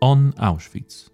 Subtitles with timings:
[0.00, 1.10] on Auschwitz.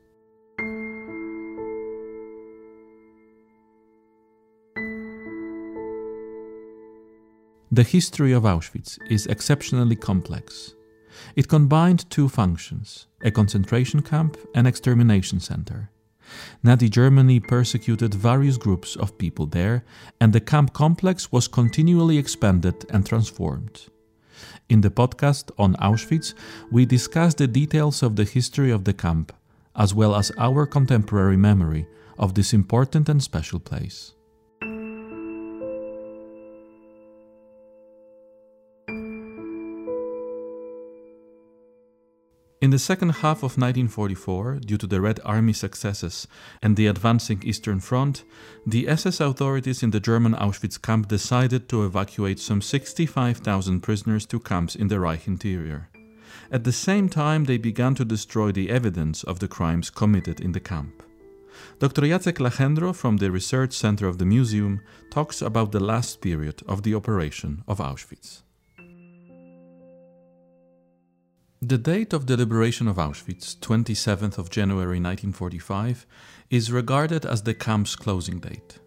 [7.72, 10.74] The history of Auschwitz is exceptionally complex.
[11.34, 15.90] It combined two functions a concentration camp and extermination center.
[16.62, 19.84] Nazi Germany persecuted various groups of people there,
[20.20, 23.88] and the camp complex was continually expanded and transformed.
[24.68, 26.34] In the podcast on Auschwitz,
[26.70, 29.32] we discuss the details of the history of the camp,
[29.76, 31.86] as well as our contemporary memory
[32.18, 34.13] of this important and special place.
[42.64, 46.26] In the second half of 1944, due to the Red Army successes
[46.62, 48.24] and the advancing Eastern Front,
[48.66, 54.40] the SS authorities in the German Auschwitz camp decided to evacuate some 65,000 prisoners to
[54.40, 55.90] camps in the Reich interior.
[56.50, 60.52] At the same time, they began to destroy the evidence of the crimes committed in
[60.52, 61.02] the camp.
[61.80, 62.00] Dr.
[62.00, 66.82] Jacek Lachendro from the Research Center of the Museum talks about the last period of
[66.82, 68.43] the operation of Auschwitz.
[71.66, 76.06] The date of the liberation of Auschwitz, 27th of January 1945,
[76.50, 78.80] is regarded as the camp's closing date.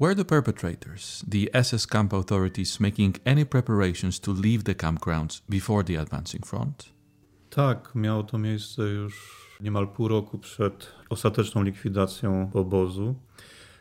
[0.00, 5.84] Were the perpetrators, the SS camp authorities, making any preparations to leave the campgrounds before
[5.84, 6.90] the advancing front?
[7.50, 13.14] Tak, miało to miejsce już niemal pół roku przed ostateczną likwidacją obozu,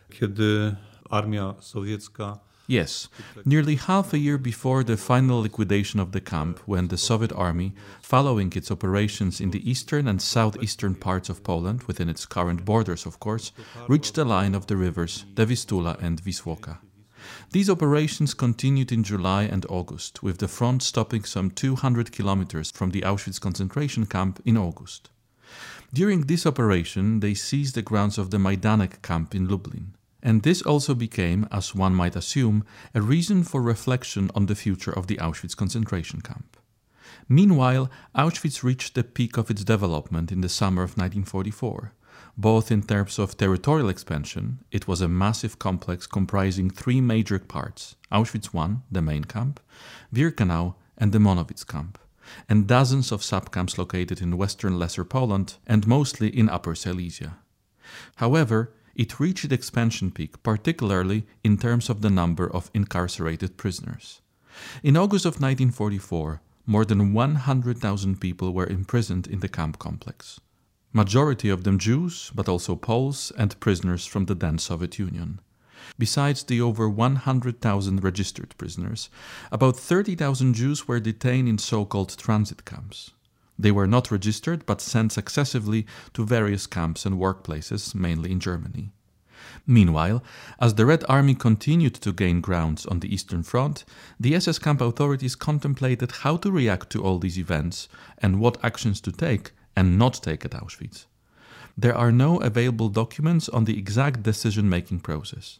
[0.09, 0.75] kiedy
[1.09, 3.09] armia sowiecka Yes,
[3.45, 7.75] nearly half a year before the final liquidation of the camp, when the Soviet army,
[8.01, 13.05] following its operations in the eastern and southeastern parts of Poland, within its current borders,
[13.05, 13.51] of course,
[13.87, 16.79] reached the line of the rivers the Vistula and Wisłoka.
[17.51, 22.89] These operations continued in July and August, with the front stopping some 200 kilometers from
[22.89, 25.11] the Auschwitz concentration camp in August.
[25.93, 29.93] During this operation, they seized the grounds of the Majdanek camp in Lublin
[30.25, 32.65] and this also became, as one might assume,
[32.95, 36.57] a reason for reflection on the future of the Auschwitz concentration camp.
[37.29, 41.93] Meanwhile, Auschwitz reached the peak of its development in the summer of 1944.
[42.35, 47.95] Both in terms of territorial expansion, it was a massive complex comprising three major parts
[48.11, 49.59] Auschwitz I, the main camp,
[50.11, 51.99] Birkenau, and the Monowitz camp,
[52.49, 57.37] and dozens of subcamps located in western Lesser Poland and mostly in Upper Silesia.
[58.15, 64.21] However, it reached expansion peak, particularly in terms of the number of incarcerated prisoners.
[64.83, 70.39] In August of 1944, more than 100,000 people were imprisoned in the camp complex.
[70.93, 75.41] Majority of them Jews, but also Poles and prisoners from the then Soviet Union.
[75.99, 79.09] Besides the over 100,000 registered prisoners,
[79.51, 83.11] about 30,000 Jews were detained in so called transit camps.
[83.57, 88.91] They were not registered but sent successively to various camps and workplaces, mainly in Germany.
[89.67, 90.23] Meanwhile,
[90.59, 93.83] as the Red Army continued to gain grounds on the Eastern Front,
[94.19, 99.01] the SS camp authorities contemplated how to react to all these events and what actions
[99.01, 101.05] to take and not take at Auschwitz.
[101.77, 105.59] There are no available documents on the exact decision making process.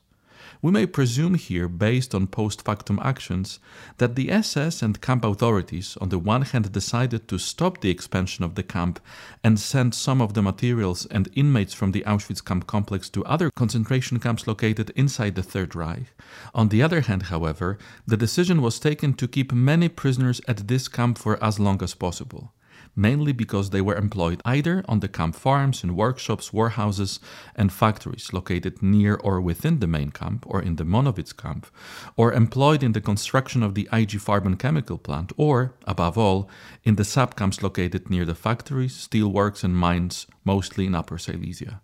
[0.62, 3.60] We may presume here, based on post factum actions,
[3.98, 8.44] that the SS and camp authorities, on the one hand, decided to stop the expansion
[8.44, 9.00] of the camp
[9.44, 13.52] and send some of the materials and inmates from the Auschwitz camp complex to other
[13.52, 16.08] concentration camps located inside the Third Reich.
[16.54, 20.88] On the other hand, however, the decision was taken to keep many prisoners at this
[20.88, 22.55] camp for as long as possible
[22.96, 27.20] mainly because they were employed either on the camp farms, in workshops, warehouses,
[27.56, 31.68] and factories located near or within the main camp or in the Monowitz camp,
[32.16, 36.50] or employed in the construction of the IG Farben chemical plant, or, above all,
[36.84, 41.82] in the subcamps located near the factories, steelworks, and mines, mostly in Upper Silesia.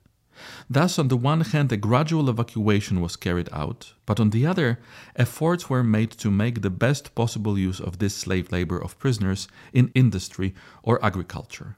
[0.69, 4.79] Thus, on the one hand, a gradual evacuation was carried out, but on the other,
[5.15, 9.47] efforts were made to make the best possible use of this slave labor of prisoners
[9.73, 11.77] in industry or agriculture.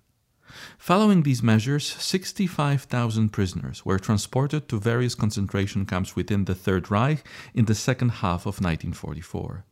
[0.78, 7.24] Following these measures, 65,000 prisoners were transported to various concentration camps within the Third Reich
[7.54, 9.66] in the second half of 1944.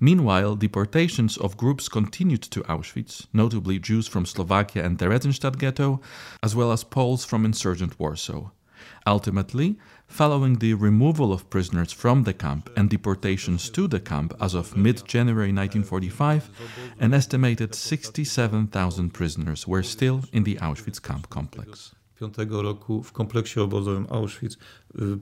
[0.00, 6.00] Meanwhile, deportations of groups continued to Auschwitz, notably Jews from Slovakia and Theresienstadt ghetto,
[6.42, 8.50] as well as Poles from insurgent Warsaw.
[9.06, 14.54] Ultimately, following the removal of prisoners from the camp and deportations to the camp as
[14.54, 16.50] of mid January 1945,
[17.00, 21.94] an estimated 67,000 prisoners were still in the Auschwitz camp complex.
[22.48, 24.56] roku w kompleksie obozowym Auschwitz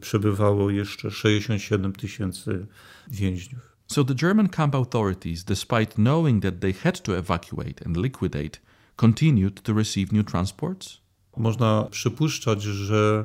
[0.00, 2.66] przebywało jeszcze 67 tysięcy
[3.08, 3.76] więźniów.
[3.92, 8.60] So the German camp authorities, despite knowing that they had to evacuate and liquidate,
[8.96, 11.00] continued to receive new transports?
[11.36, 13.24] Można przypuszczać, że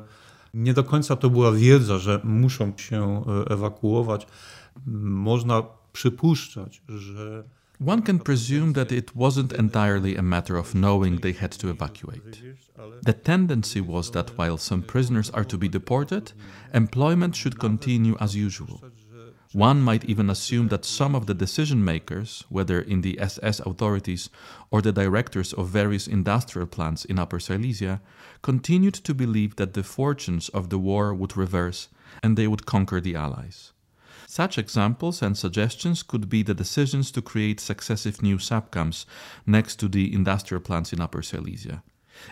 [0.54, 4.28] nie do końca to była wiedza, że muszą się ewakuować.
[4.86, 5.64] Można
[5.94, 7.44] przypuszczać, że
[7.88, 12.38] One can presume that it wasn't entirely a matter of knowing they had to evacuate.
[13.06, 16.34] The tendency was that while some prisoners are to be deported,
[16.74, 18.80] employment should continue as usual.
[19.54, 24.30] One might even assume that some of the decision makers, whether in the SS authorities
[24.70, 28.02] or the directors of various industrial plants in Upper Silesia,
[28.42, 31.88] continued to believe that the fortunes of the war would reverse
[32.22, 33.72] and they would conquer the Allies.
[34.28, 39.06] Such examples and suggestions could be the decisions to create successive new subcamps
[39.46, 41.84] next to the industrial plants in Upper Silesia.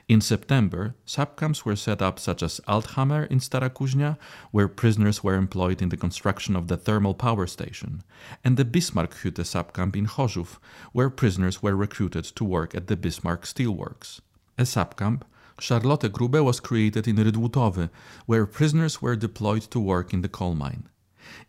[0.08, 4.18] In September, subcamps were set up such as Althammer in Stara Kuznia,
[4.52, 8.04] where prisoners were employed in the construction of the thermal power station,
[8.44, 10.60] and the Bismarckhütte subcamp in Chorzów,
[10.92, 14.22] where prisoners were recruited to work at the Bismarck steelworks.
[14.58, 15.24] A subcamp,
[15.60, 17.90] Charlotte Grube was created in Rydułtowy,
[18.26, 20.90] where prisoners were deployed to work in the coal mine.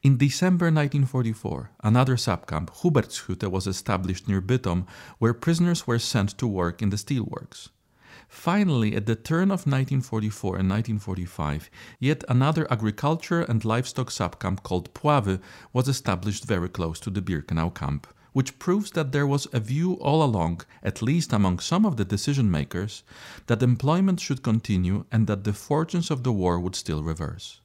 [0.02, 4.86] In December 1944, another subcamp, Hubertshütte, was established near Bytom,
[5.18, 7.70] where prisoners were sent to work in the steelworks.
[8.34, 11.70] Finally, at the turn of 1944 and 1945,
[12.00, 15.40] yet another agriculture and livestock subcamp called Pławy
[15.72, 19.94] was established very close to the Birkenau camp, which proves that there was a view
[19.94, 23.04] all along, at least among some of the decision makers,
[23.46, 27.60] that employment should continue and that the fortunes of the war would still reverse.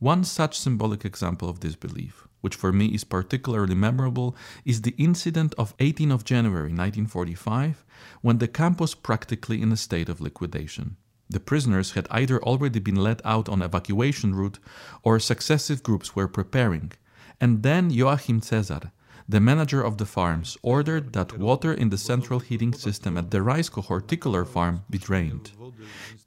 [0.00, 4.36] One such symbolic example of this belief, which for me is particularly memorable,
[4.66, 7.82] is the incident of 18 of January 1945,
[8.20, 10.96] when the camp was practically in a state of liquidation.
[11.30, 14.58] The prisoners had either already been let out on evacuation route
[15.02, 16.92] or successive groups were preparing,
[17.40, 18.92] and then Joachim Caesar,
[19.28, 23.38] the manager of the farms ordered that water in the central heating system at the
[23.38, 25.52] Rajsko horticulture farm be drained.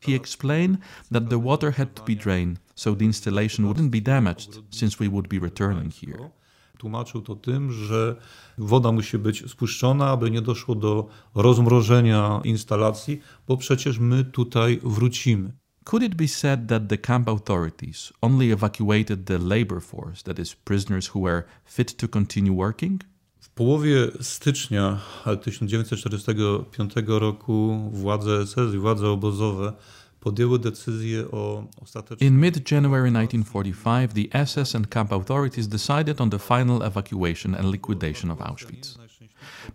[0.02, 0.80] He explained
[1.12, 5.08] that the water had to be drained so the installation wouldn't be damaged since we
[5.08, 6.32] would be returning here.
[6.78, 8.16] Tłumaczył to tym, że
[8.58, 15.52] woda musi być spuszczona, aby nie doszło do rozmrożenia instalacji, bo przecież my tutaj wrócimy.
[15.88, 20.54] Could it be said that the camp authorities only evacuated the labor force, that is,
[20.54, 23.04] prisoners who were fit to continue working?
[23.40, 25.00] W połowie stycznia
[25.44, 29.74] 1945 roku władze SS i władze obozowe
[30.20, 32.28] podjęły decyzję o ostatecznym...
[32.28, 38.32] In mid-January 1945, the SS and camp authorities decided on the final evacuation and liquidation
[38.32, 39.07] of Auschwitz.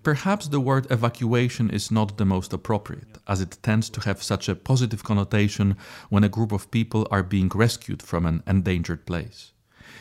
[0.02, 4.48] Perhaps the word evacuation is not the most appropriate, as it tends to have such
[4.48, 5.76] a positive connotation
[6.08, 9.52] when a group of people are being rescued from an endangered place.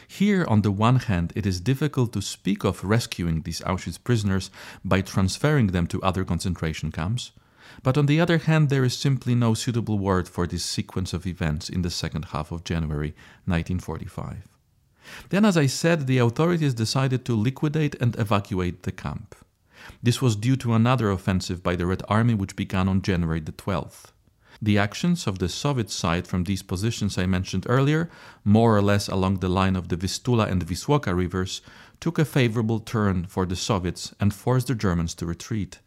[0.07, 4.51] Here, on the one hand, it is difficult to speak of rescuing these Auschwitz prisoners
[4.83, 7.31] by transferring them to other concentration camps,
[7.83, 11.25] but on the other hand, there is simply no suitable word for this sequence of
[11.25, 13.15] events in the second half of January
[13.45, 14.47] 1945.
[15.29, 19.35] Then, as I said, the authorities decided to liquidate and evacuate the camp.
[20.03, 23.51] This was due to another offensive by the Red Army which began on January the
[23.51, 24.11] 12th.
[24.63, 28.11] The actions of the Soviet side from these positions I mentioned earlier,
[28.43, 31.61] more or less along the line of the Vistula and Wisłoka rivers,
[31.99, 35.79] took a favorable turn for the Soviets and forced the Germans to retreat.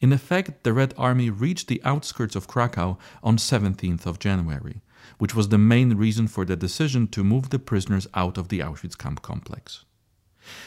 [0.00, 4.80] In effect, the Red Army reached the outskirts of Krakow on 17th of January,
[5.18, 8.60] which was the main reason for the decision to move the prisoners out of the
[8.60, 9.84] Auschwitz camp complex.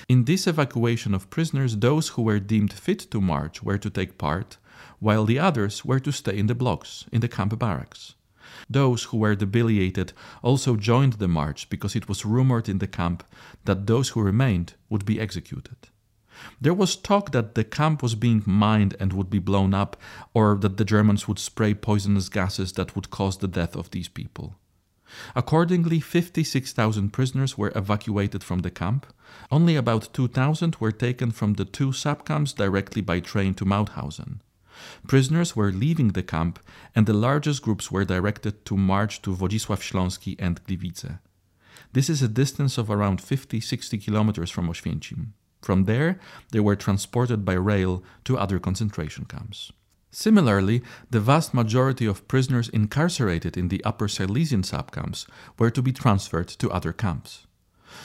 [0.08, 4.18] In this evacuation of prisoners, those who were deemed fit to march were to take
[4.18, 4.58] part,
[5.00, 8.15] while the others were to stay in the blocks, in the camp barracks.
[8.70, 13.24] Those who were debiliated also joined the march because it was rumored in the camp
[13.65, 15.77] that those who remained would be executed.
[16.60, 19.98] There was talk that the camp was being mined and would be blown up,
[20.34, 24.08] or that the Germans would spray poisonous gases that would cause the death of these
[24.08, 24.56] people.
[25.36, 29.06] Accordingly, 56,000 prisoners were evacuated from the camp.
[29.52, 34.40] Only about 2,000 were taken from the two subcamps directly by train to Mauthausen.
[35.08, 36.60] Prisoners were leaving the camp,
[36.96, 41.20] and the largest groups were directed to march to Wodzisław Śląski and Gliwice.
[41.94, 45.34] This is a distance of around 50 60 kilometers from Oświęcim.
[45.62, 46.20] From there,
[46.52, 49.72] they were transported by rail to other concentration camps.
[50.15, 55.25] Similarly, the vast majority of prisoners incarcerated in the Upper Silesian subcamps
[55.58, 57.48] were to be transferred to other camps.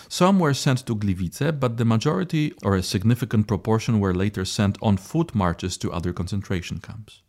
[0.09, 4.79] Some were sent to Gliwice, but the majority or a significant proportion were later sent
[4.81, 7.21] on foot marches to other concentration camps.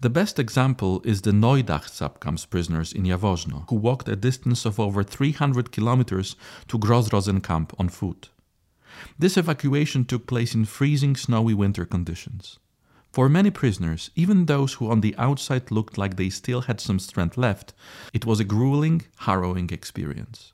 [0.00, 4.80] The best example is the Neudach subcamps prisoners in Jaworzno, who walked a distance of
[4.80, 6.34] over 300 kilometers
[6.66, 8.30] to Grossrosen camp on foot.
[9.20, 12.58] This evacuation took place in freezing snowy winter conditions.
[13.12, 17.00] For many prisoners, even those who on the outside looked like they still had some
[17.00, 17.74] strength left,
[18.12, 20.52] it was a grueling, harrowing experience.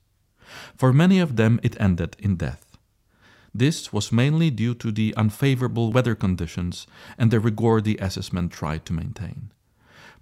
[0.76, 2.78] For many of them, it ended in death.
[3.54, 6.86] This was mainly due to the unfavorable weather conditions
[7.18, 9.50] and the rigor the SS men tried to maintain.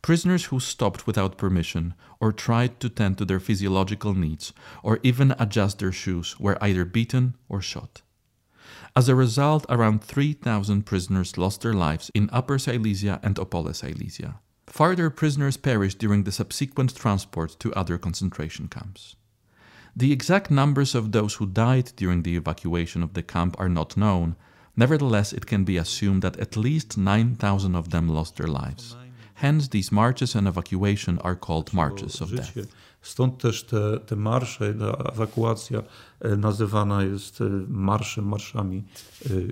[0.02, 5.34] Prisoners who stopped without permission or tried to tend to their physiological needs or even
[5.38, 8.02] adjust their shoes were either beaten or shot.
[8.97, 14.40] As a result, around 3,000 prisoners lost their lives in Upper Silesia and Opole Silesia.
[14.66, 19.16] Further prisoners perished during the subsequent transport to other concentration camps.
[19.97, 23.97] The exact numbers of those who died during the evacuation of the camp are not
[23.97, 24.37] known.
[24.76, 28.97] Nevertheless, it can be assumed that at least 9,000 of them lost their lives.
[29.34, 32.52] Hence, these marches and evacuation are called marches of death.
[33.02, 35.82] Stąd też te, te marsze, ta ewakuacja
[36.36, 37.38] nazywana jest
[37.68, 38.84] marszem, marszami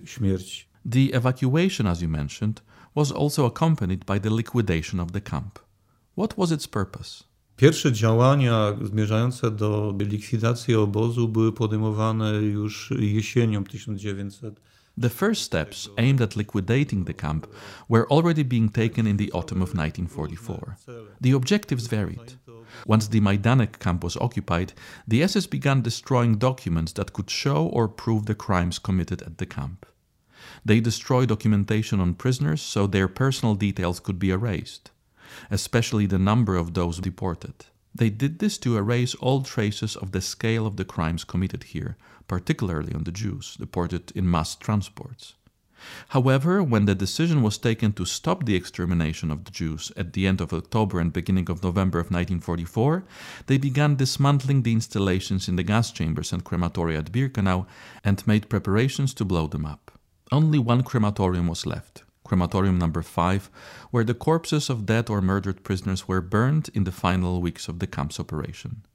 [0.04, 0.64] śmierci.
[0.90, 2.62] The evacuation, as you mentioned,
[2.94, 5.58] was also accompanied by the liquidation of the camp.
[6.16, 7.24] What was its purpose?
[7.62, 14.61] Pierwsze działania zmierzające do likwidacji obozu były podejmowane już jesienią 1900
[15.00, 17.47] The first steps aimed at liquidating the camp
[17.90, 20.76] were already being taken in the autumn of 1944.
[21.21, 22.37] The objectives varied.
[22.88, 24.73] Once the Majdanek camp was occupied,
[25.09, 29.47] the SS began destroying documents that could show or prove the crimes committed at the
[29.47, 29.87] camp.
[30.66, 34.90] They destroyed documentation on prisoners so their personal details could be erased,
[35.50, 37.54] especially the number of those deported.
[37.94, 41.96] They did this to erase all traces of the scale of the crimes committed here,
[42.26, 45.34] particularly on the Jews deported in mass transports.
[46.10, 50.26] However, when the decision was taken to stop the extermination of the Jews at the
[50.26, 53.04] end of October and beginning of November of 1944,
[53.46, 57.66] they began dismantling the installations in the gas chambers and crematoria at Birkenau
[58.04, 59.90] and made preparations to blow them up.
[60.30, 63.50] Only one crematorium was left, crematorium number 5,
[63.90, 67.78] where the corpses of dead or murdered prisoners were burned in the final weeks of
[67.78, 68.86] the camp's operation.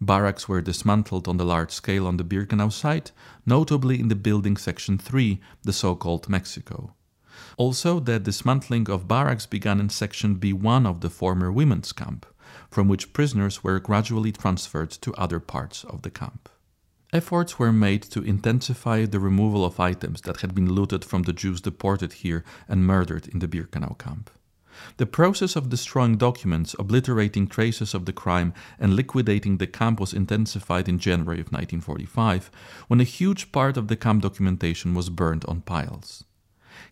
[0.00, 3.12] Barracks were dismantled on the large scale on the Birkenau site,
[3.46, 6.94] notably in the building section 3, the so called Mexico.
[7.56, 12.26] Also, the dismantling of barracks began in section B1 of the former women's camp,
[12.72, 16.48] from which prisoners were gradually transferred to other parts of the camp.
[17.14, 21.32] Efforts were made to intensify the removal of items that had been looted from the
[21.32, 24.30] Jews deported here and murdered in the Birkenau camp.
[24.96, 30.12] The process of destroying documents, obliterating traces of the crime, and liquidating the camp was
[30.12, 32.50] intensified in January of 1945,
[32.88, 36.24] when a huge part of the camp documentation was burned on piles.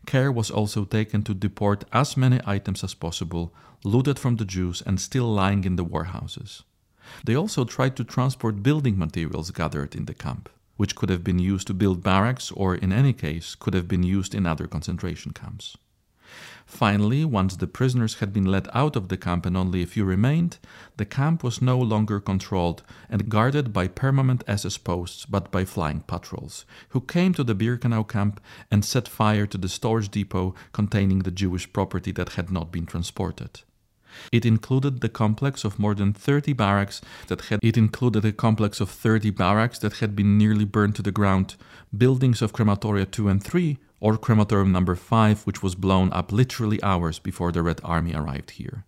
[0.06, 3.52] Care was also taken to deport as many items as possible
[3.82, 6.62] looted from the Jews and still lying in the warehouses.
[7.24, 11.38] They also tried to transport building materials gathered in the camp, which could have been
[11.38, 15.32] used to build barracks or, in any case, could have been used in other concentration
[15.32, 15.76] camps.
[16.64, 20.04] Finally, once the prisoners had been let out of the camp and only a few
[20.04, 20.58] remained,
[20.96, 26.00] the camp was no longer controlled and guarded by permanent SS posts but by flying
[26.00, 28.40] patrols, who came to the Birkenau camp
[28.70, 32.86] and set fire to the storage depot containing the Jewish property that had not been
[32.86, 33.60] transported.
[34.30, 38.80] It included the complex of more than 30 barracks that had it included a complex
[38.80, 41.56] of 30 barracks that had been nearly burned to the ground,
[41.96, 46.82] buildings of crematoria 2 and 3, or crematorium number 5 which was blown up literally
[46.82, 48.84] hours before the Red Army arrived here.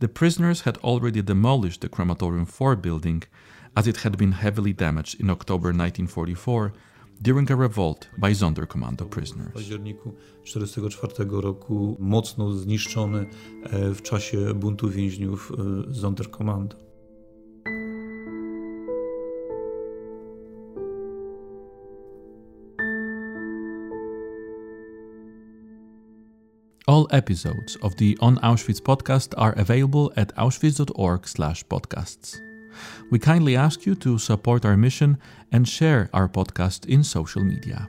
[0.00, 3.22] The prisoners had already demolished the crematorium 4 building
[3.76, 6.72] as it had been heavily damaged in October 1944
[7.20, 9.50] during a revolt by Sonderkommando prisoners.
[9.50, 10.12] W październiku
[10.44, 13.26] 1944 roku mocno zniszczony
[13.94, 15.52] w czasie buntu więźniów
[15.92, 16.76] Sonderkommando.
[26.86, 32.49] All episodes of the On Auschwitz podcast are available at auschwitz.org/podcasts.
[33.10, 35.18] We kindly ask you to support our mission
[35.52, 37.88] and share our podcast in social media.